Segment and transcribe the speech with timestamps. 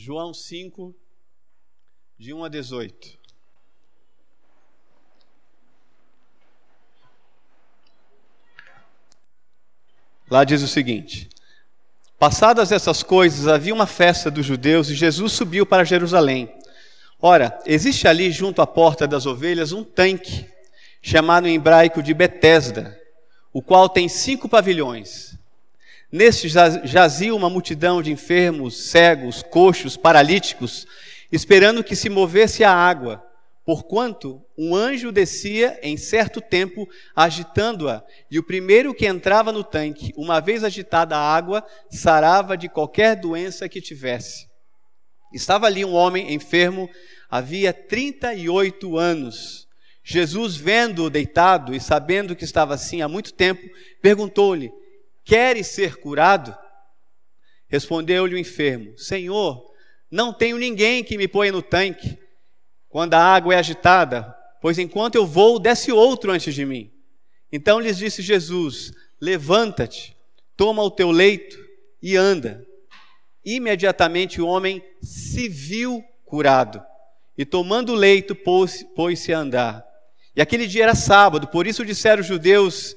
[0.00, 0.94] João 5,
[2.16, 3.18] de 1 a 18.
[10.30, 11.28] Lá diz o seguinte:
[12.16, 16.56] Passadas essas coisas, havia uma festa dos judeus e Jesus subiu para Jerusalém.
[17.20, 20.48] Ora, existe ali junto à porta das ovelhas um tanque,
[21.02, 22.96] chamado em hebraico de Betesda,
[23.52, 25.37] o qual tem cinco pavilhões.
[26.10, 30.86] Neste jazia uma multidão de enfermos, cegos, coxos, paralíticos,
[31.30, 33.22] esperando que se movesse a água,
[33.62, 40.14] porquanto um anjo descia em certo tempo agitando-a, e o primeiro que entrava no tanque,
[40.16, 44.48] uma vez agitada a água, sarava de qualquer doença que tivesse.
[45.30, 46.88] Estava ali um homem enfermo,
[47.28, 49.68] havia 38 anos.
[50.02, 53.60] Jesus, vendo-o deitado e sabendo que estava assim há muito tempo,
[54.00, 54.72] perguntou-lhe:
[55.28, 56.56] Queres ser curado?
[57.68, 59.62] Respondeu-lhe o enfermo: Senhor,
[60.10, 62.18] não tenho ninguém que me ponha no tanque
[62.88, 66.90] quando a água é agitada, pois enquanto eu vou, desce outro antes de mim.
[67.52, 70.16] Então lhes disse Jesus: Levanta-te,
[70.56, 71.62] toma o teu leito
[72.02, 72.66] e anda.
[73.44, 76.82] Imediatamente o homem se viu curado
[77.36, 79.86] e, tomando o leito, pôs-se a andar.
[80.34, 82.96] E aquele dia era sábado, por isso disseram os judeus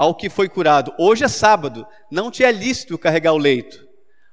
[0.00, 3.86] ao que foi curado: Hoje é sábado, não te é lícito carregar o leito.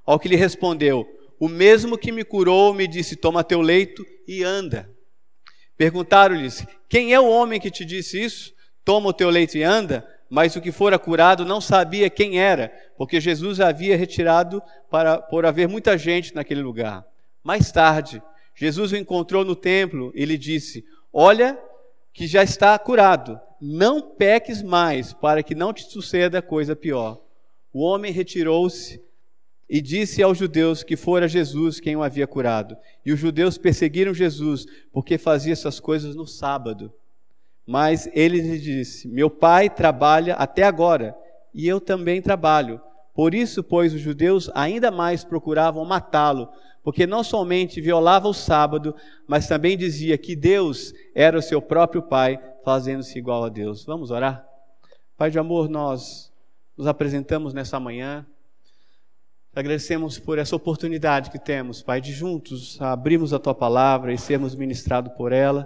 [0.05, 1.05] Ao que lhe respondeu:
[1.37, 4.89] O mesmo que me curou me disse: Toma teu leito e anda.
[5.75, 8.53] Perguntaram-lhes: Quem é o homem que te disse isso?
[8.85, 10.07] Toma o teu leito e anda.
[10.29, 15.45] Mas o que fora curado não sabia quem era, porque Jesus havia retirado para, por
[15.45, 17.05] haver muita gente naquele lugar.
[17.43, 18.21] Mais tarde,
[18.55, 21.59] Jesus o encontrou no templo e lhe disse: Olha,
[22.13, 27.21] que já está curado não peques mais, para que não te suceda coisa pior.
[27.73, 29.01] O homem retirou-se
[29.69, 32.77] e disse aos judeus que fora Jesus quem o havia curado.
[33.05, 36.93] E os judeus perseguiram Jesus, porque fazia essas coisas no sábado.
[37.65, 41.15] Mas ele lhe disse: Meu pai trabalha até agora,
[41.53, 42.79] e eu também trabalho.
[43.13, 46.49] Por isso, pois, os judeus ainda mais procuravam matá-lo,
[46.83, 48.95] porque não somente violava o sábado,
[49.27, 53.85] mas também dizia que Deus era o seu próprio pai, fazendo-se igual a Deus.
[53.85, 54.45] Vamos orar?
[55.15, 56.33] Pai de amor, nós
[56.75, 58.25] nos apresentamos nessa manhã.
[59.55, 64.53] Agradecemos por essa oportunidade que temos, Pai, de juntos abrirmos a tua palavra e sermos
[64.53, 65.65] ministrados por ela.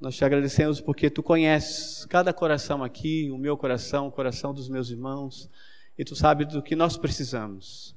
[0.00, 4.68] Nós te agradecemos porque tu conheces cada coração aqui, o meu coração, o coração dos
[4.68, 5.50] meus irmãos,
[5.98, 7.96] e tu sabes do que nós precisamos.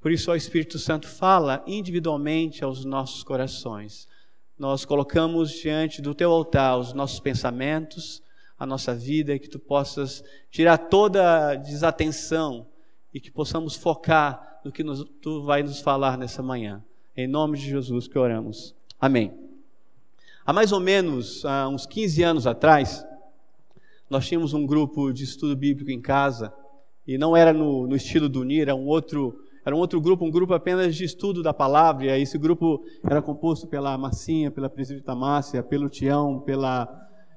[0.00, 4.08] Por isso, ó Espírito Santo, fala individualmente aos nossos corações
[4.58, 8.22] nós colocamos diante do teu altar os nossos pensamentos,
[8.58, 12.66] a nossa vida, e que tu possas tirar toda a desatenção
[13.14, 16.82] e que possamos focar no que nos, tu vai nos falar nessa manhã.
[17.16, 18.74] Em nome de Jesus que oramos.
[19.00, 19.32] Amém.
[20.44, 23.04] Há mais ou menos há uns 15 anos atrás,
[24.10, 26.52] nós tínhamos um grupo de estudo bíblico em casa,
[27.06, 30.24] e não era no, no estilo do UNIR, era um outro era um outro grupo,
[30.24, 34.70] um grupo apenas de estudo da palavra, e esse grupo era composto pela Massinha, pela
[34.70, 36.86] presbítera Márcia, pelo Tião, pela,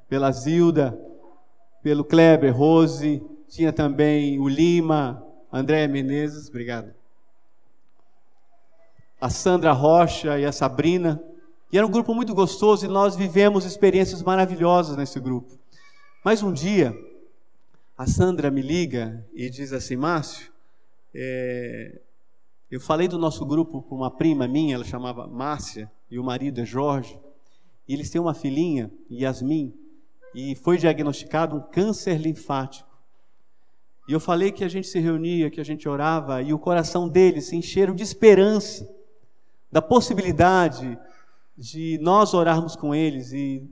[0.08, 0.98] pela Zilda,
[1.84, 5.22] pelo Kleber, Rose, tinha também o Lima,
[5.52, 6.94] Andréia Menezes, obrigado.
[9.20, 11.22] A Sandra Rocha e a Sabrina.
[11.70, 15.60] E era um grupo muito gostoso e nós vivemos experiências maravilhosas nesse grupo.
[16.24, 16.96] Mas um dia,
[17.98, 20.50] a Sandra me liga e diz assim: Márcio,
[21.14, 22.00] é,
[22.72, 26.62] eu falei do nosso grupo com uma prima minha, ela chamava Márcia, e o marido
[26.62, 27.20] é Jorge.
[27.86, 29.74] E eles têm uma filhinha, Yasmin,
[30.34, 32.90] e foi diagnosticado um câncer linfático.
[34.08, 37.10] E eu falei que a gente se reunia, que a gente orava, e o coração
[37.10, 38.90] deles se encheram de esperança,
[39.70, 40.98] da possibilidade
[41.58, 43.70] de nós orarmos com eles e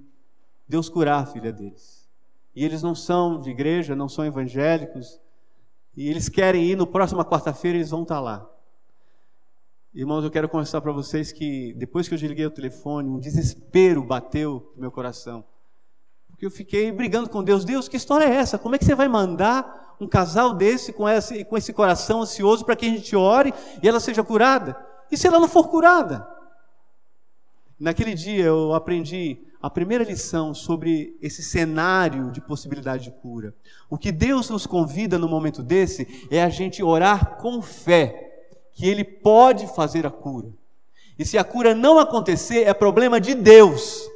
[0.67, 2.05] Deus curar a filha deles.
[2.53, 5.19] E eles não são de igreja, não são evangélicos,
[5.95, 8.58] e eles querem ir, no próxima quarta-feira eles vão estar lá.
[9.99, 14.01] Irmãos, eu quero conversar para vocês que depois que eu desliguei o telefone, um desespero
[14.01, 15.43] bateu no meu coração.
[16.29, 17.65] Porque eu fiquei brigando com Deus.
[17.65, 18.57] Deus, que história é essa?
[18.57, 22.63] Como é que você vai mandar um casal desse com esse, com esse coração ansioso
[22.63, 23.53] para que a gente ore
[23.83, 24.73] e ela seja curada?
[25.11, 26.25] E se ela não for curada?
[27.77, 33.53] Naquele dia eu aprendi a primeira lição sobre esse cenário de possibilidade de cura.
[33.89, 38.28] O que Deus nos convida no momento desse é a gente orar com fé
[38.79, 40.47] que Ele pode fazer a cura.
[41.17, 44.09] E se a cura não acontecer, é problema de Deus.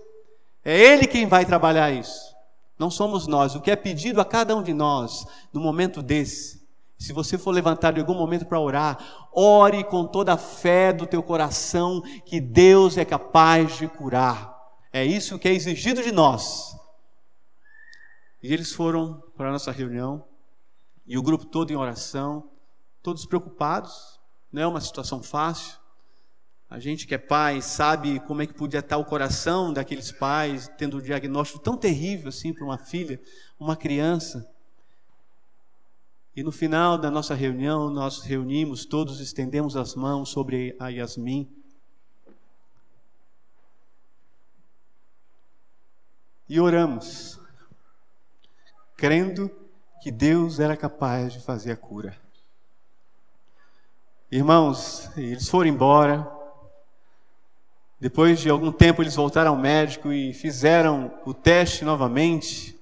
[0.64, 2.34] É Ele quem vai trabalhar isso.
[2.80, 3.56] Não somos nós.
[3.56, 6.64] O que é pedido a cada um de nós no momento desse,
[6.98, 11.06] Se você for levantado em algum momento para orar, ore com toda a fé do
[11.06, 14.56] teu coração que Deus é capaz de curar.
[14.94, 16.74] É isso que é exigido de nós.
[18.42, 20.24] E eles foram para a nossa reunião,
[21.06, 22.50] e o grupo todo em oração,
[23.02, 24.23] todos preocupados,
[24.54, 25.80] não é uma situação fácil.
[26.70, 30.72] A gente que é pai sabe como é que podia estar o coração daqueles pais,
[30.78, 33.20] tendo um diagnóstico tão terrível assim para uma filha,
[33.60, 34.48] uma criança.
[36.36, 41.48] E no final da nossa reunião, nós reunimos, todos estendemos as mãos sobre a Yasmin.
[46.48, 47.40] E oramos,
[48.96, 49.50] crendo
[50.02, 52.23] que Deus era capaz de fazer a cura.
[54.36, 56.28] Irmãos, eles foram embora.
[58.00, 62.76] Depois de algum tempo, eles voltaram ao médico e fizeram o teste novamente.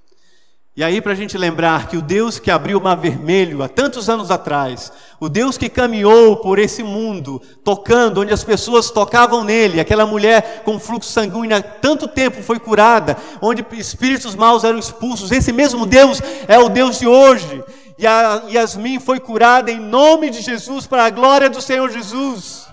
[0.74, 3.68] E aí, para a gente lembrar que o Deus que abriu o mar vermelho há
[3.68, 4.90] tantos anos atrás,
[5.20, 10.62] o Deus que caminhou por esse mundo, tocando, onde as pessoas tocavam nele, aquela mulher
[10.64, 15.84] com fluxo sanguíneo há tanto tempo foi curada, onde espíritos maus eram expulsos, esse mesmo
[15.84, 17.62] Deus é o Deus de hoje.
[18.02, 22.66] E a Yasmin foi curada em nome de Jesus, para a glória do Senhor Jesus.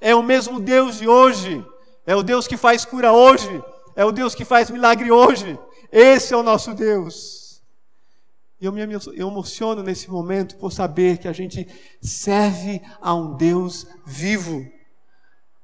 [0.00, 1.64] É o mesmo Deus de hoje,
[2.04, 3.62] é o Deus que faz cura hoje,
[3.94, 5.56] é o Deus que faz milagre hoje.
[5.92, 7.62] Esse é o nosso Deus.
[8.60, 8.80] E eu me
[9.16, 11.68] emociono nesse momento por saber que a gente
[12.02, 14.66] serve a um Deus vivo,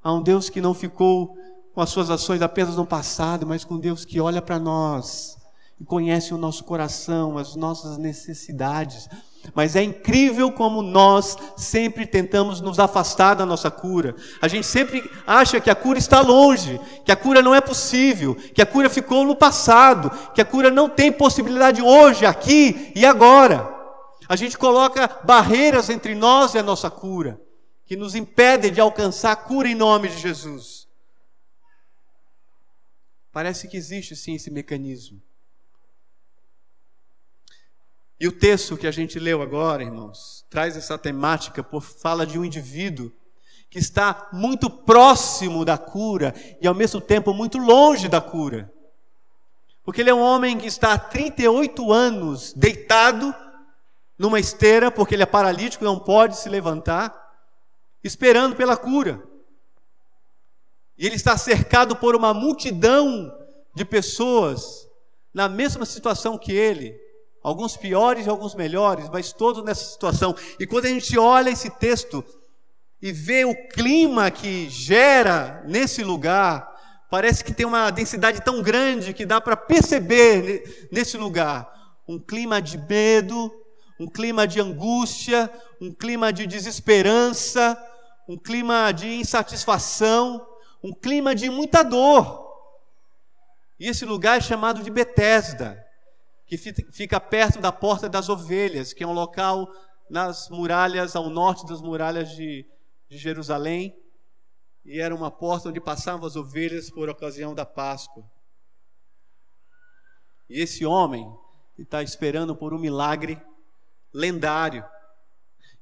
[0.01, 1.37] a um Deus que não ficou
[1.75, 5.43] com as suas ações apenas no passado, mas com Deus que olha para nós
[5.85, 9.09] conhece o nosso coração, as nossas necessidades.
[9.55, 14.15] Mas é incrível como nós sempre tentamos nos afastar da nossa cura.
[14.41, 18.35] A gente sempre acha que a cura está longe, que a cura não é possível,
[18.35, 23.05] que a cura ficou no passado, que a cura não tem possibilidade hoje, aqui e
[23.05, 23.69] agora.
[24.29, 27.39] A gente coloca barreiras entre nós e a nossa cura,
[27.85, 30.89] que nos impedem de alcançar a cura em nome de Jesus.
[33.31, 35.21] Parece que existe sim esse mecanismo.
[38.19, 42.39] E o texto que a gente leu agora, irmãos, traz essa temática por fala de
[42.39, 43.13] um indivíduo
[43.69, 48.73] que está muito próximo da cura e ao mesmo tempo muito longe da cura.
[49.83, 53.35] Porque ele é um homem que está há 38 anos deitado
[54.17, 57.13] numa esteira, porque ele é paralítico e não pode se levantar,
[58.03, 59.23] esperando pela cura.
[60.97, 63.37] E ele está cercado por uma multidão
[63.75, 64.89] de pessoas
[65.33, 66.97] na mesma situação que ele,
[67.45, 70.35] alguns piores e alguns melhores, mas todos nessa situação.
[70.59, 72.25] E quando a gente olha esse texto
[73.03, 76.67] e vê o clima que gera nesse lugar,
[77.11, 81.71] parece que tem uma densidade tão grande que dá para perceber nesse lugar
[82.09, 83.53] um clima de medo,
[84.01, 87.79] um clima de angústia, um clima de desesperança,
[88.27, 90.45] um clima de insatisfação,
[90.83, 92.43] um clima de muita dor.
[93.79, 95.84] E esse lugar é chamado de Betesda
[96.47, 99.69] que fica perto da Porta das Ovelhas, que é um local
[100.11, 102.67] nas muralhas, ao norte das muralhas de,
[103.09, 103.95] de Jerusalém,
[104.85, 108.23] e era uma porta onde passavam as ovelhas por ocasião da Páscoa.
[110.49, 111.27] E esse homem
[111.79, 113.41] está esperando por um milagre
[114.13, 114.85] lendário.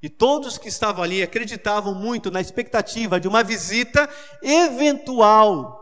[0.00, 4.08] E todos que estavam ali acreditavam muito na expectativa de uma visita
[4.40, 5.80] eventual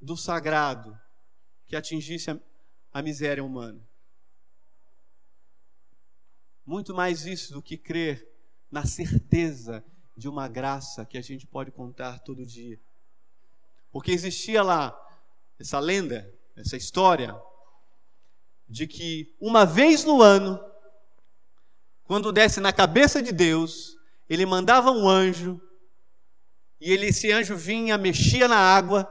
[0.00, 0.98] do sagrado
[1.66, 2.30] que atingisse
[2.92, 3.80] a miséria humana.
[6.64, 8.28] Muito mais isso do que crer
[8.70, 9.84] na certeza
[10.16, 12.80] de uma graça que a gente pode contar todo dia.
[13.90, 14.96] Porque existia lá
[15.58, 17.34] essa lenda, essa história,
[18.68, 20.60] de que uma vez no ano,
[22.04, 23.96] quando desce na cabeça de Deus,
[24.28, 25.60] ele mandava um anjo,
[26.80, 29.10] e ele, esse anjo vinha, mexia na água,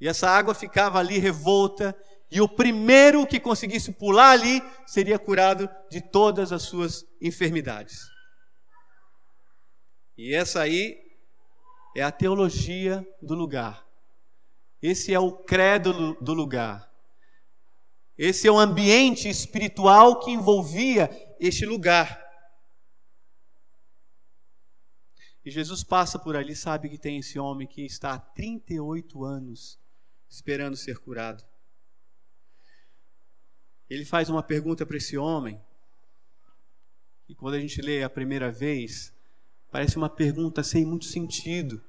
[0.00, 1.96] e essa água ficava ali revolta,
[2.34, 8.08] e o primeiro que conseguisse pular ali seria curado de todas as suas enfermidades.
[10.16, 10.98] E essa aí
[11.94, 13.86] é a teologia do lugar.
[14.80, 16.90] Esse é o credo do lugar.
[18.16, 22.18] Esse é o ambiente espiritual que envolvia este lugar.
[25.44, 29.78] E Jesus passa por ali, sabe que tem esse homem que está há 38 anos
[30.30, 31.51] esperando ser curado
[33.92, 35.60] ele faz uma pergunta para esse homem,
[37.28, 39.12] e quando a gente lê a primeira vez,
[39.70, 41.82] parece uma pergunta sem muito sentido.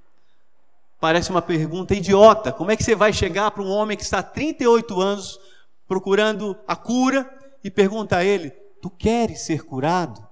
[1.00, 2.52] Parece uma pergunta idiota.
[2.52, 5.40] Como é que você vai chegar para um homem que está há 38 anos
[5.86, 7.30] procurando a cura
[7.64, 10.26] e pergunta a ele: Tu queres ser curado?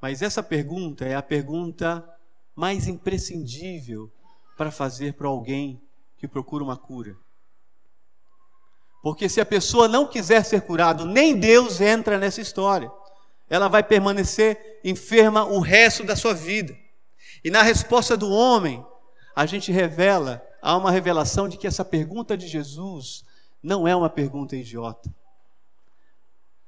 [0.00, 2.04] Mas essa pergunta é a pergunta
[2.54, 4.10] mais imprescindível
[4.56, 5.80] para fazer para alguém
[6.16, 7.16] que procura uma cura.
[9.08, 12.92] Porque se a pessoa não quiser ser curado, nem Deus entra nessa história.
[13.48, 16.76] Ela vai permanecer enferma o resto da sua vida.
[17.42, 18.84] E na resposta do homem,
[19.34, 23.24] a gente revela, há uma revelação de que essa pergunta de Jesus
[23.62, 25.10] não é uma pergunta idiota,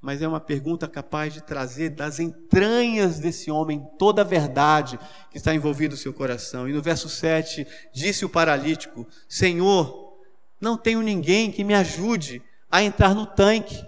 [0.01, 4.99] mas é uma pergunta capaz de trazer das entranhas desse homem toda a verdade
[5.31, 6.67] que está envolvida no seu coração.
[6.67, 10.10] E no verso 7, disse o paralítico: Senhor,
[10.61, 13.85] não tenho ninguém que me ajude a entrar no tanque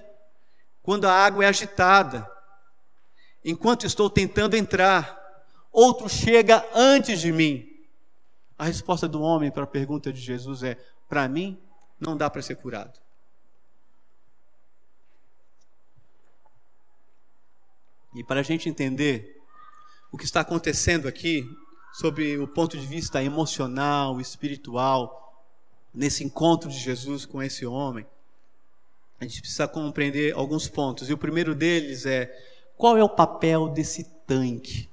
[0.82, 2.28] quando a água é agitada.
[3.44, 5.18] Enquanto estou tentando entrar,
[5.70, 7.68] outro chega antes de mim.
[8.58, 10.76] A resposta do homem para a pergunta de Jesus é:
[11.08, 11.60] para mim,
[12.00, 13.00] não dá para ser curado.
[18.14, 19.40] E para a gente entender
[20.10, 21.48] o que está acontecendo aqui,
[21.92, 25.31] sob o ponto de vista emocional, espiritual,
[25.94, 28.06] nesse encontro de Jesus com esse homem,
[29.20, 31.08] a gente precisa compreender alguns pontos.
[31.08, 32.32] E o primeiro deles é:
[32.76, 34.88] qual é o papel desse tanque?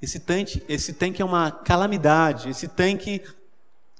[0.00, 3.22] Esse tanque, esse tanque é uma calamidade, esse tanque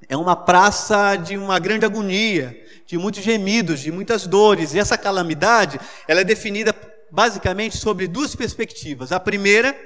[0.08, 4.75] é uma praça de uma grande agonia, de muitos gemidos, de muitas dores.
[4.75, 6.75] E essa calamidade, ela é definida
[7.10, 9.12] basicamente sobre duas perspectivas.
[9.12, 9.78] A primeira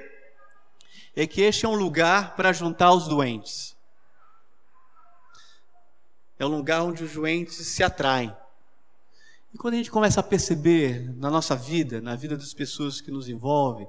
[1.15, 3.74] é que este é um lugar para juntar os doentes.
[6.37, 8.35] É um lugar onde os doentes se atraem.
[9.53, 13.09] E quando a gente começa a perceber na nossa vida, na vida das pessoas que
[13.09, 13.87] nos envolvem,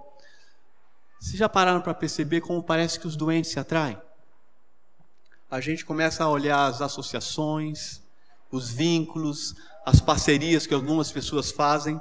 [1.19, 4.01] vocês já pararam para perceber como parece que os doentes se atraem?
[5.51, 8.01] A gente começa a olhar as associações,
[8.51, 12.01] os vínculos, as parcerias que algumas pessoas fazem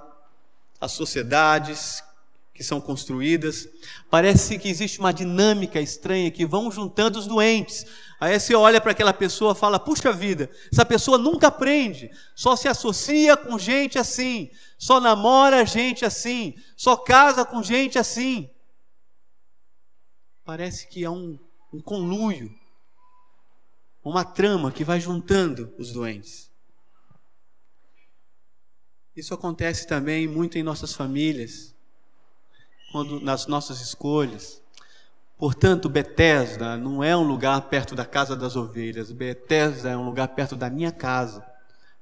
[0.80, 2.04] as sociedades
[2.56, 3.68] que são construídas.
[4.10, 7.86] Parece que existe uma dinâmica estranha que vão juntando os doentes.
[8.18, 12.56] Aí você olha para aquela pessoa e fala: puxa vida, essa pessoa nunca aprende, só
[12.56, 18.50] se associa com gente assim, só namora gente assim, só casa com gente assim.
[20.46, 21.38] Parece que é um,
[21.74, 22.50] um conluio,
[24.02, 26.50] uma trama que vai juntando os doentes.
[29.14, 31.75] Isso acontece também muito em nossas famílias,
[32.96, 34.64] quando nas nossas escolhas.
[35.38, 39.12] Portanto, Betesda não é um lugar perto da casa das ovelhas.
[39.12, 41.46] Betesda é um lugar perto da minha casa,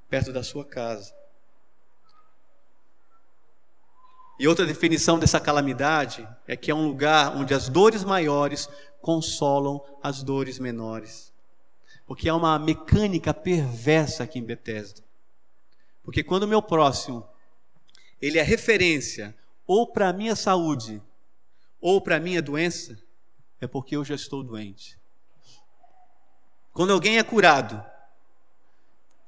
[0.07, 1.11] perto da sua casa.
[4.39, 8.69] E outra definição dessa calamidade é que é um lugar onde as dores maiores
[9.01, 11.33] consolam as dores menores.
[12.05, 15.01] Porque há uma mecânica perversa aqui em Betesda.
[16.03, 17.27] Porque quando o meu próximo,
[18.21, 19.35] ele é referência
[19.65, 21.01] ou para a minha saúde
[21.79, 22.97] ou para a minha doença,
[23.59, 24.97] é porque eu já estou doente.
[26.71, 27.83] Quando alguém é curado,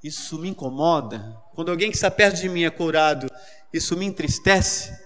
[0.04, 1.42] isso me incomoda.
[1.54, 3.28] Quando alguém que está perto de mim é curado,
[3.74, 4.98] isso me entristece.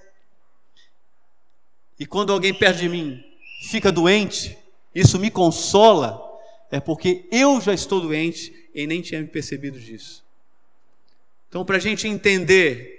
[2.00, 3.24] E quando alguém perto de mim
[3.70, 4.58] fica doente,
[4.94, 6.22] isso me consola,
[6.72, 10.24] é porque eu já estou doente e nem tinha me percebido disso.
[11.48, 12.99] Então, para a gente entender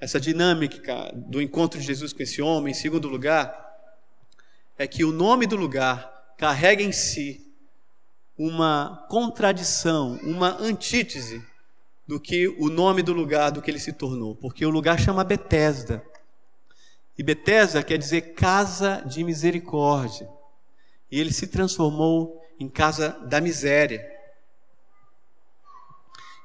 [0.00, 3.54] essa dinâmica do encontro de Jesus com esse homem, em segundo lugar,
[4.78, 7.46] é que o nome do lugar carrega em si
[8.36, 11.44] uma contradição, uma antítese
[12.06, 15.22] do que o nome do lugar do que ele se tornou, porque o lugar chama
[15.22, 16.02] Betesda.
[17.16, 20.26] E Betesda quer dizer casa de misericórdia.
[21.10, 24.09] E ele se transformou em casa da miséria.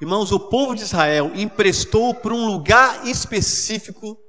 [0.01, 4.19] Irmãos, o povo de Israel emprestou para um lugar específico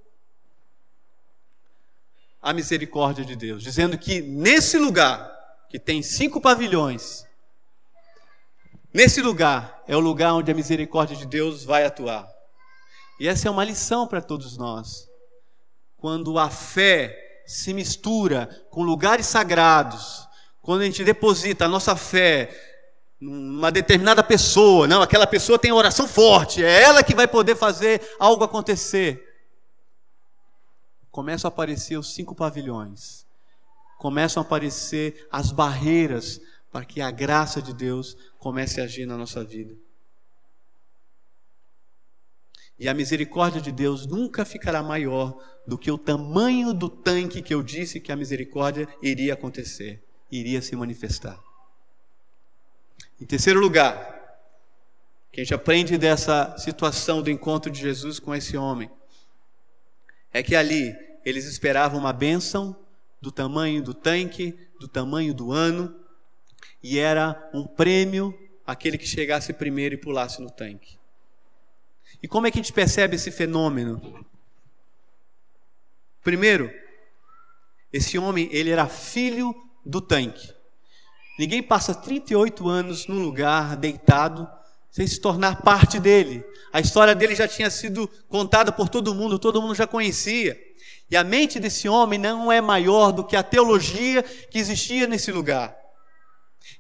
[2.40, 5.28] a misericórdia de Deus, dizendo que nesse lugar,
[5.68, 7.26] que tem cinco pavilhões,
[8.94, 12.28] nesse lugar é o lugar onde a misericórdia de Deus vai atuar.
[13.18, 15.08] E essa é uma lição para todos nós.
[15.96, 20.28] Quando a fé se mistura com lugares sagrados,
[20.62, 22.75] quando a gente deposita a nossa fé
[23.20, 28.00] uma determinada pessoa, não, aquela pessoa tem oração forte, é ela que vai poder fazer
[28.18, 29.23] algo acontecer.
[31.11, 33.26] Começam a aparecer os cinco pavilhões,
[33.99, 39.16] começam a aparecer as barreiras para que a graça de Deus comece a agir na
[39.16, 39.75] nossa vida.
[42.78, 47.54] E a misericórdia de Deus nunca ficará maior do que o tamanho do tanque que
[47.54, 51.46] eu disse que a misericórdia iria acontecer, iria se manifestar.
[53.18, 54.14] Em terceiro lugar,
[55.32, 58.90] que a gente aprende dessa situação do encontro de Jesus com esse homem,
[60.32, 60.94] é que ali
[61.25, 62.76] eles esperavam uma bênção
[63.20, 65.99] do tamanho do tanque, do tamanho do ano,
[66.82, 70.99] e era um prêmio aquele que chegasse primeiro e pulasse no tanque.
[72.23, 74.26] E como é que a gente percebe esse fenômeno?
[76.23, 76.70] Primeiro,
[77.90, 79.54] esse homem, ele era filho
[79.85, 80.56] do tanque.
[81.38, 84.49] Ninguém passa 38 anos num lugar deitado
[84.90, 86.43] sem se tornar parte dele.
[86.73, 90.59] A história dele já tinha sido contada por todo mundo, todo mundo já conhecia.
[91.11, 95.31] E a mente desse homem não é maior do que a teologia que existia nesse
[95.31, 95.76] lugar.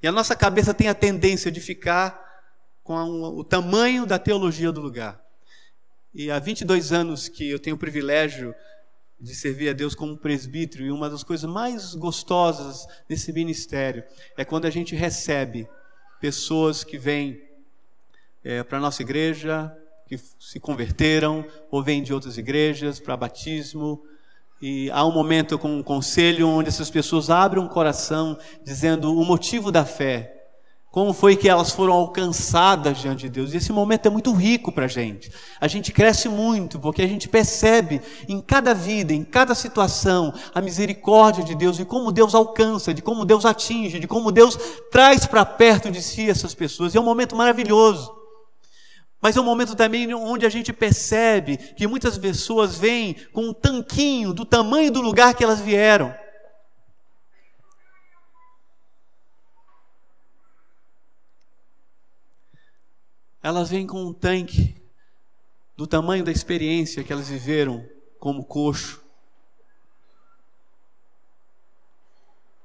[0.02, 2.24] E a nossa cabeça tem a tendência de ficar
[2.82, 5.20] com o tamanho da teologia do lugar.
[6.14, 8.54] E há 22 anos que eu tenho o privilégio
[9.20, 14.04] de servir a Deus como presbítero, e uma das coisas mais gostosas desse ministério
[14.36, 15.68] é quando a gente recebe
[16.20, 17.40] pessoas que vêm
[18.44, 19.74] é, para a nossa igreja,
[20.06, 24.02] que se converteram, ou vêm de outras igrejas para batismo,
[24.60, 29.24] e há um momento com um conselho onde essas pessoas abrem um coração dizendo o
[29.24, 30.35] motivo da fé,
[30.96, 33.52] como foi que elas foram alcançadas diante de Deus.
[33.52, 35.30] E esse momento é muito rico para a gente.
[35.60, 40.62] A gente cresce muito porque a gente percebe em cada vida, em cada situação, a
[40.62, 44.58] misericórdia de Deus e como Deus alcança, de como Deus atinge, de como Deus
[44.90, 46.94] traz para perto de si essas pessoas.
[46.94, 48.10] E é um momento maravilhoso.
[49.20, 53.52] Mas é um momento também onde a gente percebe que muitas pessoas vêm com um
[53.52, 56.14] tanquinho do tamanho do lugar que elas vieram.
[63.46, 64.74] Elas vêm com um tanque
[65.76, 67.88] do tamanho da experiência que elas viveram
[68.18, 69.00] como coxo.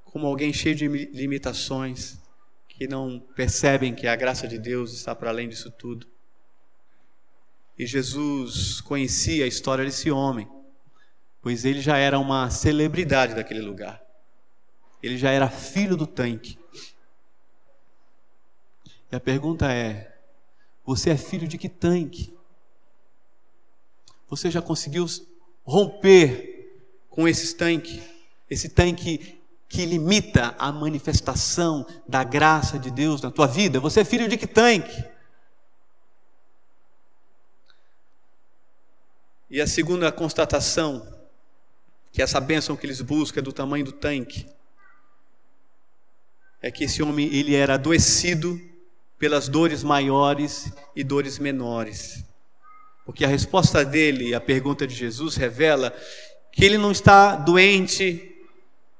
[0.06, 2.18] Como alguém cheio de limitações,
[2.68, 6.08] que não percebem que a graça de Deus está para além disso tudo.
[7.78, 10.50] E Jesus conhecia a história desse homem,
[11.44, 14.02] pois ele já era uma celebridade daquele lugar.
[15.04, 16.58] Ele já era filho do tanque.
[19.12, 20.11] E a pergunta é:
[20.86, 22.36] você é filho de que tanque?
[24.30, 25.06] Você já conseguiu
[25.64, 28.02] romper com esse tanque?
[28.50, 33.80] Esse tanque que limita a manifestação da graça de Deus na tua vida?
[33.80, 35.04] Você é filho de que tanque?
[39.50, 41.06] E a segunda constatação,
[42.12, 44.50] que essa bênção que eles buscam é do tamanho do tanque,
[46.62, 48.71] é que esse homem ele era adoecido
[49.22, 52.26] pelas dores maiores e dores menores.
[53.06, 55.94] Porque a resposta dele à pergunta de Jesus revela
[56.52, 58.36] que ele não está doente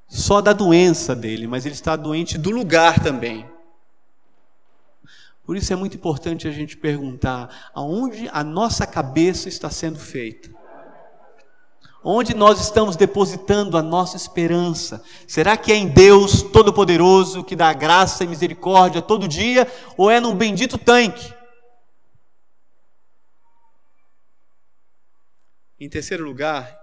[0.06, 3.44] só da doença dele, mas ele está doente do lugar também.
[5.44, 10.48] Por isso é muito importante a gente perguntar aonde a nossa cabeça está sendo feita.
[12.04, 15.02] Onde nós estamos depositando a nossa esperança?
[15.26, 20.18] Será que é em Deus Todo-Poderoso que dá graça e misericórdia todo dia ou é
[20.18, 21.32] no bendito tanque?
[25.78, 26.76] Em terceiro lugar,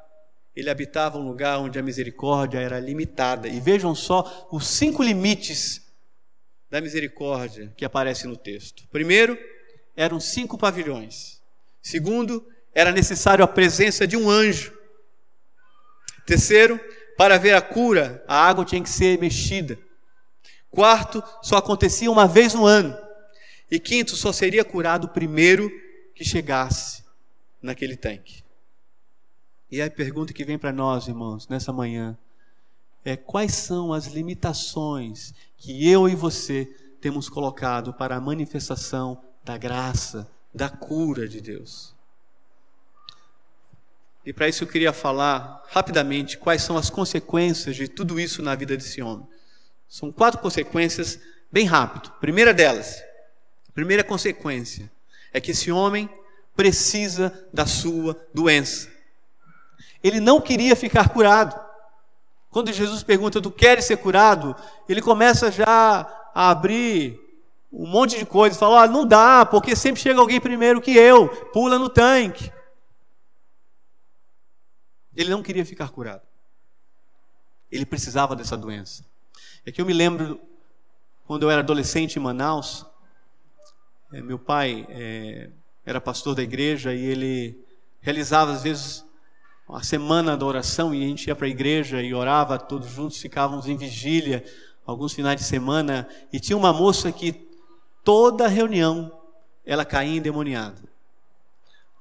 [0.56, 3.48] ele habitava um lugar onde a misericórdia era limitada.
[3.48, 5.82] E vejam só os cinco limites
[6.70, 8.88] da misericórdia que aparece no texto.
[8.90, 9.38] Primeiro,
[9.98, 11.42] eram cinco pavilhões.
[11.82, 14.79] Segundo, era necessário a presença de um anjo.
[16.30, 16.80] Terceiro,
[17.18, 19.80] para ver a cura, a água tinha que ser mexida.
[20.70, 22.96] Quarto, só acontecia uma vez no ano.
[23.72, 25.72] E quinto, só seria curado o primeiro
[26.14, 27.04] que chegasse
[27.60, 28.44] naquele tanque.
[29.72, 32.16] E a pergunta que vem para nós, irmãos, nessa manhã,
[33.04, 36.66] é quais são as limitações que eu e você
[37.02, 41.96] temos colocado para a manifestação da graça, da cura de Deus.
[44.30, 48.54] E para isso eu queria falar rapidamente quais são as consequências de tudo isso na
[48.54, 49.26] vida desse homem.
[49.88, 51.20] São quatro consequências,
[51.52, 52.12] bem rápido.
[52.22, 53.04] Primeira delas,
[53.74, 54.92] primeira consequência
[55.34, 56.08] é que esse homem
[56.56, 58.88] precisa da sua doença.
[60.04, 61.60] Ele não queria ficar curado.
[62.52, 64.56] Quando Jesus pergunta, tu queres ser curado?
[64.88, 67.20] Ele começa já a abrir
[67.74, 71.30] um monte de coisas, fala, ah, não dá, porque sempre chega alguém primeiro que eu,
[71.52, 72.52] pula no tanque.
[75.20, 76.22] Ele não queria ficar curado.
[77.70, 79.04] Ele precisava dessa doença.
[79.66, 80.40] É que eu me lembro,
[81.28, 82.86] quando eu era adolescente em Manaus,
[84.14, 85.50] é, meu pai é,
[85.86, 87.60] era pastor da igreja e ele
[88.00, 89.06] realizava às vezes
[89.68, 93.18] a semana da oração e a gente ia para a igreja e orava todos juntos,
[93.18, 94.46] ficávamos em vigília
[94.86, 97.34] alguns finais de semana e tinha uma moça que
[98.06, 99.12] toda reunião
[99.66, 100.82] ela caía endemoniada.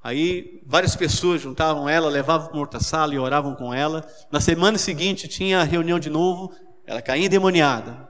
[0.08, 4.10] Aí várias pessoas juntavam ela, levavam para outra sala e oravam com ela.
[4.32, 6.50] Na semana seguinte tinha a reunião de novo,
[6.86, 8.08] ela caía endemoniada.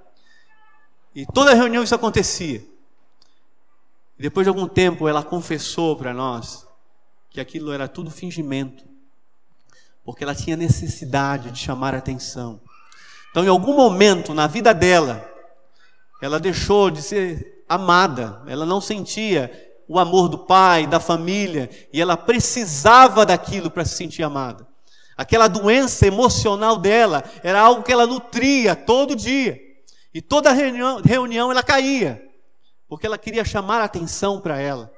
[1.13, 2.65] E toda reunião isso acontecia.
[4.17, 6.65] Depois de algum tempo ela confessou para nós
[7.31, 8.85] que aquilo era tudo fingimento,
[10.05, 12.61] porque ela tinha necessidade de chamar atenção.
[13.33, 15.29] Então, em algum momento na vida dela,
[16.23, 22.01] ela deixou de ser amada, ela não sentia o amor do pai, da família, e
[22.01, 24.69] ela precisava daquilo para se sentir amada.
[25.17, 29.59] Aquela doença emocional dela era algo que ela nutria todo dia.
[30.13, 32.23] E toda reunião, reunião ela caía,
[32.87, 34.93] porque ela queria chamar a atenção para ela.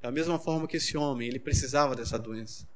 [0.00, 2.66] Da mesma forma que esse homem, ele precisava dessa doença.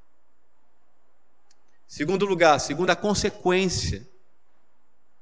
[1.87, 4.07] Segundo lugar, segunda consequência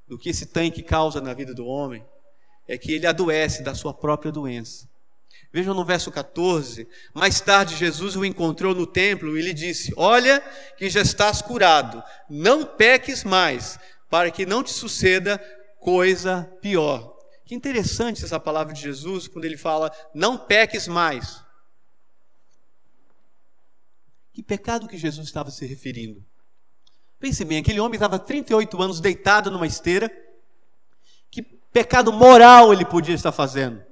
[0.08, 2.04] do que esse tanque causa na vida do homem,
[2.70, 4.88] é que ele adoece da sua própria doença.
[5.52, 10.40] Vejam no verso 14: Mais tarde, Jesus o encontrou no templo e lhe disse: Olha,
[10.78, 15.40] que já estás curado, não peques mais, para que não te suceda
[15.80, 17.18] coisa pior.
[17.44, 21.44] Que interessante essa palavra de Jesus quando ele fala: Não peques mais.
[24.32, 26.24] Que pecado que Jesus estava se referindo?
[27.20, 30.10] Pense bem, aquele homem estava 38 anos deitado numa esteira
[31.72, 33.84] pecado moral ele podia estar fazendo?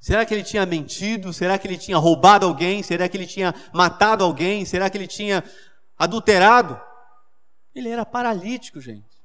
[0.00, 1.32] Será que ele tinha mentido?
[1.32, 2.82] Será que ele tinha roubado alguém?
[2.82, 4.64] Será que ele tinha matado alguém?
[4.64, 5.42] Será que ele tinha
[5.98, 6.80] adulterado?
[7.74, 9.18] Ele era paralítico, gente.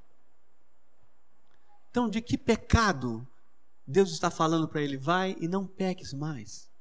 [1.89, 3.27] Então, de que pecado
[3.86, 4.97] Deus está falando para ele?
[4.97, 6.71] Vai e não peques mais.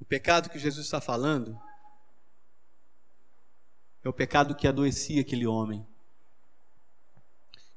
[0.00, 1.60] O pecado que Jesus está falando
[4.02, 5.86] é o pecado que adoecia aquele homem.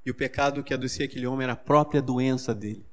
[0.05, 2.85] E o pecado que adoecia aquele homem era a própria doença dele.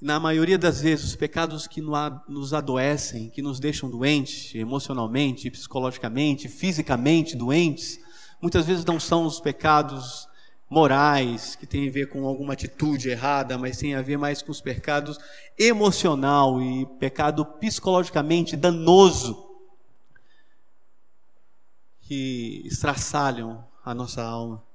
[0.00, 6.48] Na maioria das vezes, os pecados que nos adoecem, que nos deixam doentes, emocionalmente, psicologicamente,
[6.48, 8.00] fisicamente doentes,
[8.40, 10.26] muitas vezes não são os pecados
[10.70, 14.52] morais, que têm a ver com alguma atitude errada, mas tem a ver mais com
[14.52, 15.18] os pecados
[15.58, 19.50] emocional e pecado psicologicamente danoso
[22.00, 24.69] que estraçalham a nossa alma.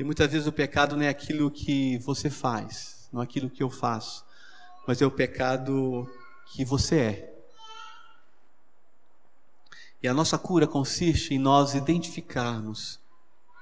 [0.00, 3.62] E muitas vezes o pecado não é aquilo que você faz, não é aquilo que
[3.62, 4.24] eu faço,
[4.86, 6.10] mas é o pecado
[6.46, 7.34] que você é.
[10.02, 12.98] E a nossa cura consiste em nós identificarmos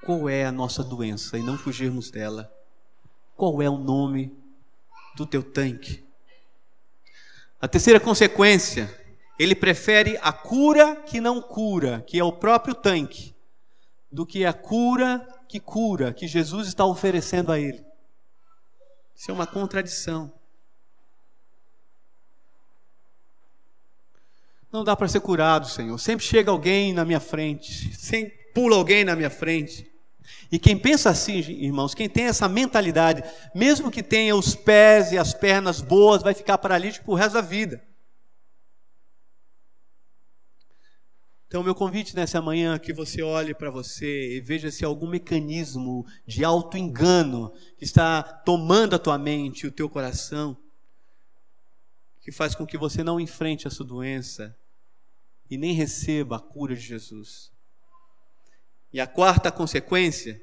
[0.05, 2.49] qual é a nossa doença e não fugirmos dela.
[3.37, 4.33] Qual é o nome
[5.17, 6.05] do teu tanque?
[7.61, 8.89] A terceira consequência,
[9.41, 13.35] ele prefere a cura que não cura, que é o próprio tanque,
[14.11, 17.85] do que a cura que cura que Jesus está oferecendo a ele.
[19.15, 20.33] Isso é uma contradição.
[24.71, 25.99] Não dá para ser curado, Senhor.
[25.99, 29.91] Sempre chega alguém na minha frente, sempre pula alguém na minha frente.
[30.53, 33.23] E quem pensa assim, irmãos, quem tem essa mentalidade,
[33.55, 37.41] mesmo que tenha os pés e as pernas boas, vai ficar paralítico pro resto da
[37.41, 37.83] vida.
[41.49, 45.09] Então, meu convite nessa manhã é que você olhe para você e veja se algum
[45.09, 50.55] mecanismo de auto-engano que está tomando a tua mente e o teu coração,
[52.21, 54.55] que faz com que você não enfrente essa doença
[55.51, 57.51] e nem receba a cura de Jesus.
[58.93, 60.39] E a quarta consequência,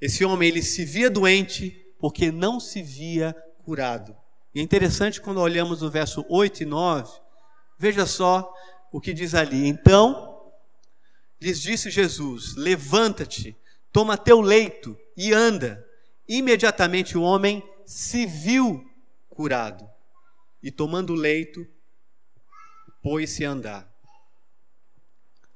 [0.00, 3.34] esse homem ele se via doente porque não se via
[3.64, 4.16] curado.
[4.54, 7.12] E é interessante quando olhamos o verso 8 e 9,
[7.76, 8.54] veja só
[8.92, 9.66] o que diz ali.
[9.66, 10.50] Então
[11.40, 13.56] lhes disse Jesus: Levanta-te,
[13.92, 15.86] toma teu leito e anda.
[16.28, 18.88] Imediatamente o homem se viu
[19.28, 19.88] curado
[20.62, 21.66] e, tomando o leito,
[23.02, 23.90] pôs-se a andar.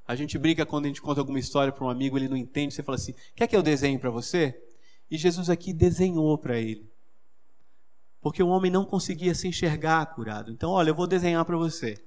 [0.07, 2.73] A gente briga quando a gente conta alguma história para um amigo, ele não entende,
[2.73, 4.61] você fala assim: quer que eu desenhe para você?
[5.09, 6.91] E Jesus aqui desenhou para ele.
[8.21, 10.51] Porque o homem não conseguia se enxergar curado.
[10.51, 12.03] Então, olha, eu vou desenhar para você.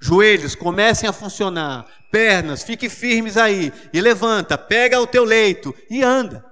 [0.00, 6.02] Joelhos comecem a funcionar, pernas, fique firmes aí e levanta, pega o teu leito e
[6.02, 6.44] anda.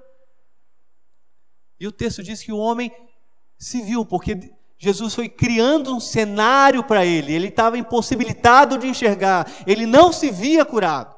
[1.81, 2.93] E o texto diz que o homem
[3.59, 9.51] se viu, porque Jesus foi criando um cenário para ele, ele estava impossibilitado de enxergar,
[9.67, 11.17] ele não se via curado.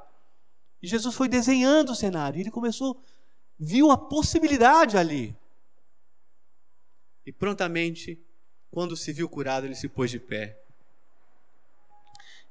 [0.81, 3.03] E Jesus foi desenhando o cenário, ele começou,
[3.59, 5.37] viu a possibilidade ali.
[7.27, 8.25] E prontamente,
[8.71, 10.60] quando se viu curado, ele se pôs de pé.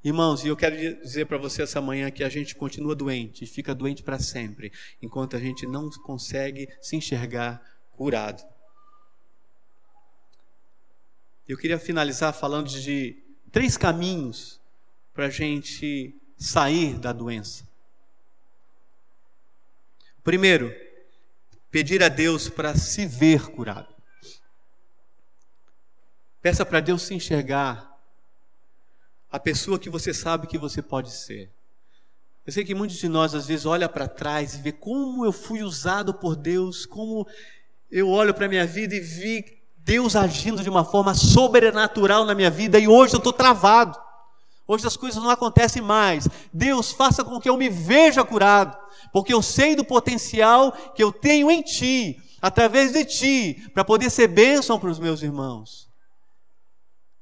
[0.02, 3.46] Irmãos, e eu quero dizer para você essa manhã que a gente continua doente e
[3.46, 8.42] fica doente para sempre, enquanto a gente não consegue se enxergar curado.
[11.46, 14.58] Eu queria finalizar falando de três caminhos
[15.12, 17.68] para a gente sair da doença.
[20.24, 20.74] Primeiro,
[21.70, 23.94] pedir a Deus para se ver curado.
[26.40, 27.89] Peça para Deus se enxergar
[29.30, 31.50] a pessoa que você sabe que você pode ser.
[32.44, 35.32] Eu sei que muitos de nós às vezes olha para trás e vê como eu
[35.32, 37.26] fui usado por Deus, como
[37.90, 39.44] eu olho para a minha vida e vi
[39.78, 43.98] Deus agindo de uma forma sobrenatural na minha vida e hoje eu estou travado.
[44.66, 46.28] Hoje as coisas não acontecem mais.
[46.52, 48.76] Deus, faça com que eu me veja curado,
[49.12, 54.10] porque eu sei do potencial que eu tenho em Ti, através de Ti, para poder
[54.10, 55.89] ser bênção para os meus irmãos.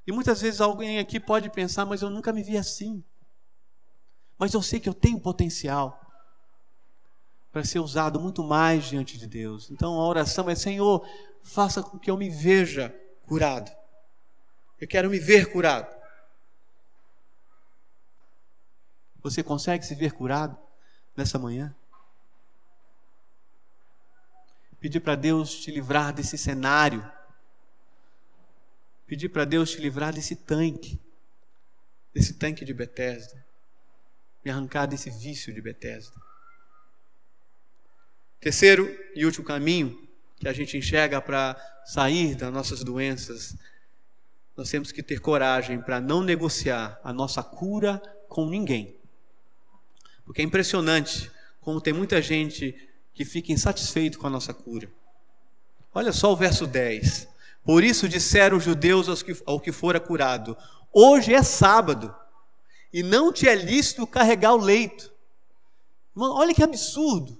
[0.09, 3.05] E muitas vezes alguém aqui pode pensar, mas eu nunca me vi assim.
[4.39, 6.01] Mas eu sei que eu tenho potencial
[7.53, 9.71] para ser usado muito mais diante de Deus.
[9.71, 11.07] Então a oração é: Senhor,
[11.43, 12.89] faça com que eu me veja
[13.27, 13.71] curado.
[14.81, 15.95] Eu quero me ver curado.
[19.23, 20.57] Você consegue se ver curado
[21.15, 21.77] nessa manhã?
[24.81, 27.18] Pedir para Deus te livrar desse cenário
[29.09, 31.01] Pedir para Deus te livrar desse tanque,
[32.13, 33.43] desse tanque de Betesda,
[34.45, 36.15] me arrancar desse vício de Betesda.
[38.39, 43.57] Terceiro e último caminho que a gente enxerga para sair das nossas doenças,
[44.55, 48.95] nós temos que ter coragem para não negociar a nossa cura com ninguém.
[50.27, 51.31] Porque é impressionante
[51.63, 52.77] como tem muita gente
[53.15, 54.91] que fica insatisfeito com a nossa cura.
[55.95, 57.38] Olha só o verso 10.
[57.65, 60.57] Por isso disseram os judeus aos que, ao que fora curado:
[60.93, 62.15] Hoje é sábado,
[62.93, 65.13] e não te é lícito carregar o leito.
[66.15, 67.39] Mano, olha que absurdo.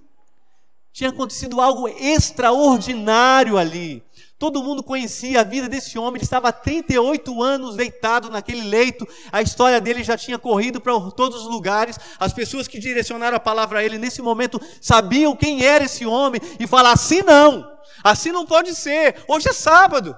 [0.91, 4.03] Tinha acontecido algo extraordinário ali.
[4.39, 9.05] Todo mundo conhecia a vida desse homem, ele estava há 38 anos deitado naquele leito,
[9.33, 13.39] a história dele já tinha corrido para todos os lugares, as pessoas que direcionaram a
[13.39, 17.69] palavra a ele nesse momento sabiam quem era esse homem e falaram assim não.
[18.01, 19.21] Assim não pode ser.
[19.27, 20.17] Hoje é sábado.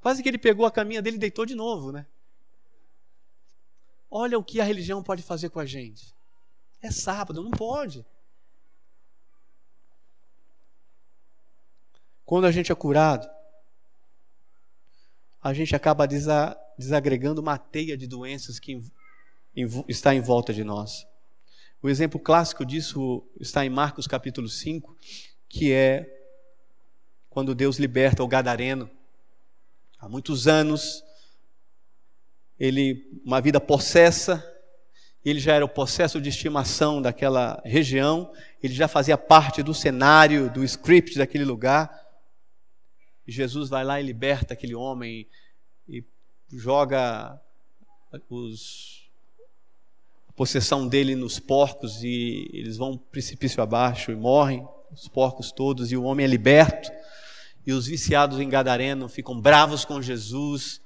[0.00, 2.06] Quase que ele pegou a caminha dele e deitou de novo, né?
[4.08, 6.14] Olha o que a religião pode fazer com a gente.
[6.80, 8.06] É sábado, não pode.
[12.24, 13.28] Quando a gente é curado,
[15.42, 16.06] a gente acaba
[16.76, 18.82] desagregando uma teia de doenças que
[19.86, 21.06] está em volta de nós.
[21.80, 24.96] O exemplo clássico disso está em Marcos capítulo 5,
[25.48, 26.06] que é
[27.30, 28.90] quando Deus liberta o gadareno.
[29.98, 31.04] Há muitos anos,
[32.58, 34.44] ele uma vida possessa,
[35.24, 40.50] ele já era o possesso de estimação daquela região, ele já fazia parte do cenário,
[40.50, 42.07] do script daquele lugar.
[43.28, 45.28] E Jesus vai lá e liberta aquele homem
[45.86, 46.02] e,
[46.50, 47.38] joga
[48.30, 49.06] os,
[50.26, 55.92] a possessão dele nos porcos e eles vão precipício abaixo e morrem, os porcos todos,
[55.92, 56.90] e o homem é liberto
[57.66, 60.80] e os viciados em Gadareno ficam bravos com Jesus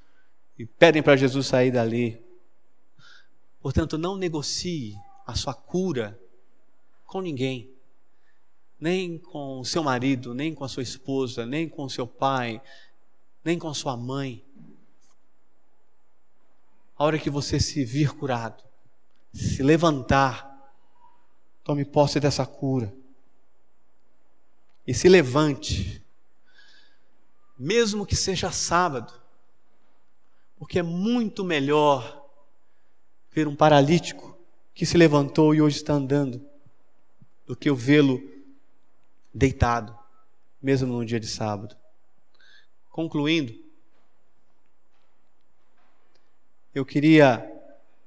[0.58, 2.20] e pedem para Jesus sair dali.
[3.60, 6.20] Portanto, não negocie a sua cura
[7.06, 7.71] com ninguém,
[8.82, 12.60] nem com o seu marido, nem com a sua esposa, nem com o seu pai,
[13.44, 14.44] nem com a sua mãe.
[16.98, 18.64] A hora que você se vir curado,
[19.32, 20.74] se levantar,
[21.62, 22.92] tome posse dessa cura
[24.84, 26.04] e se levante
[27.56, 29.12] mesmo que seja sábado,
[30.56, 32.28] porque é muito melhor
[33.30, 34.36] ver um paralítico
[34.74, 36.44] que se levantou e hoje está andando,
[37.46, 38.31] do que eu vê-lo
[39.32, 39.96] deitado,
[40.60, 41.76] mesmo num dia de sábado.
[42.90, 43.54] Concluindo,
[46.74, 47.48] eu queria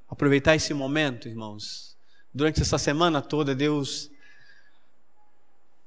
[0.08, 1.98] aproveitar esse momento, irmãos.
[2.34, 4.10] Durante essa semana toda, Deus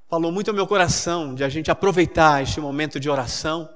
[0.08, 3.68] falou muito ao meu coração de a gente aproveitar este momento de oração.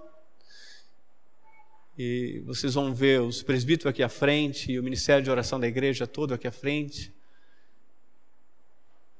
[1.96, 5.68] E vocês vão ver os presbíteros aqui à frente e o ministério de oração da
[5.68, 7.12] igreja todo aqui à frente.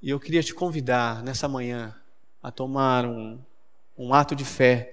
[0.01, 1.95] E eu queria te convidar nessa manhã
[2.43, 3.39] a tomar um,
[3.97, 4.89] um ato de fé.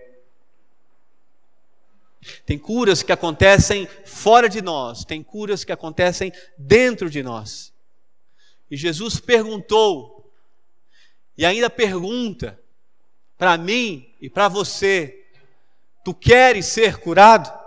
[2.45, 7.73] Tem curas que acontecem fora de nós, tem curas que acontecem dentro de nós.
[8.69, 10.31] E Jesus perguntou
[11.37, 12.59] e ainda pergunta
[13.37, 15.25] para mim e para você:
[16.03, 17.57] Tu queres ser curado?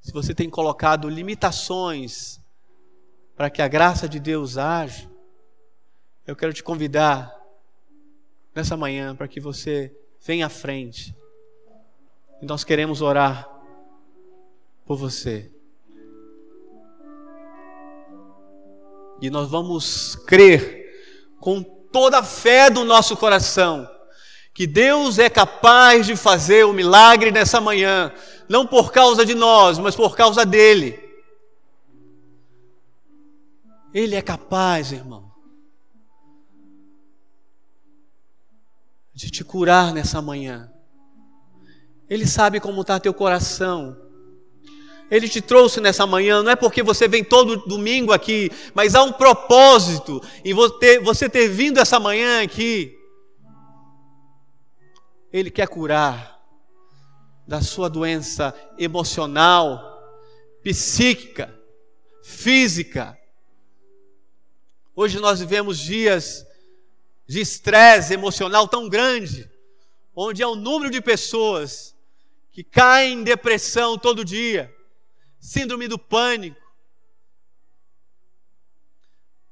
[0.00, 2.40] Se você tem colocado limitações
[3.34, 5.08] para que a graça de Deus age,
[6.26, 7.34] eu quero te convidar
[8.54, 11.14] nessa manhã para que você venha à frente.
[12.40, 13.48] E nós queremos orar
[14.86, 15.50] por você.
[19.20, 20.84] E nós vamos crer
[21.40, 23.88] com toda a fé do nosso coração
[24.54, 28.12] que Deus é capaz de fazer o milagre nessa manhã,
[28.48, 31.02] não por causa de nós, mas por causa dele.
[33.92, 35.23] Ele é capaz, irmão,
[39.14, 40.70] de te curar nessa manhã.
[42.10, 43.96] Ele sabe como está teu coração.
[45.10, 49.02] Ele te trouxe nessa manhã, não é porque você vem todo domingo aqui, mas há
[49.02, 52.98] um propósito em você ter vindo essa manhã aqui.
[55.32, 56.42] Ele quer curar
[57.46, 60.02] da sua doença emocional,
[60.62, 61.54] psíquica,
[62.24, 63.16] física.
[64.96, 66.46] Hoje nós vivemos dias
[67.26, 69.50] de estresse emocional tão grande,
[70.14, 71.94] onde há um número de pessoas
[72.50, 74.74] que caem em depressão todo dia
[75.44, 76.58] síndrome do pânico.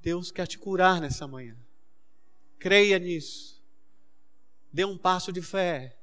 [0.00, 1.54] Deus quer te curar nessa manhã.
[2.58, 3.62] Creia nisso.
[4.72, 5.98] Dê um passo de fé.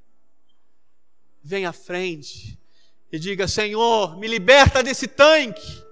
[1.43, 2.59] Venha à frente
[3.11, 5.83] e diga: Senhor, me liberta desse tanque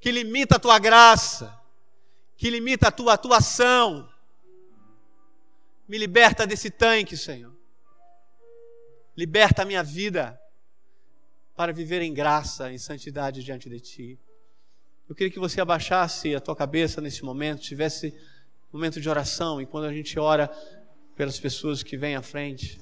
[0.00, 1.54] que limita a tua graça,
[2.36, 4.10] que limita a tua atuação.
[5.88, 7.56] Me liberta desse tanque, Senhor.
[9.16, 10.38] Liberta a minha vida
[11.56, 14.20] para viver em graça, em santidade diante de Ti.
[15.08, 18.08] Eu queria que você abaixasse a tua cabeça nesse momento, tivesse
[18.70, 20.48] um momento de oração, e quando a gente ora
[21.16, 22.78] pelas pessoas que vêm à frente,